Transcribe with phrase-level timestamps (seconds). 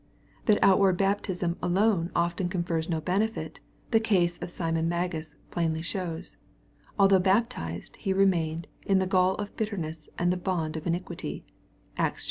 [0.47, 3.59] —That outward baptism alone often confers no benefit,
[3.91, 6.37] the case of Simon Magus plainly shews.
[6.97, 11.43] Although baptized, he remained '^ in the gall of bitterness and bond of in iquity."
[11.97, 12.19] (Acts iii.